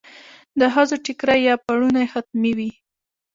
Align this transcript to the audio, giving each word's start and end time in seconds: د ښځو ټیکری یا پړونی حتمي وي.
د 0.59 0.61
ښځو 0.73 0.95
ټیکری 1.05 1.39
یا 1.47 1.55
پړونی 1.65 2.05
حتمي 2.13 2.51
وي. 2.57 2.71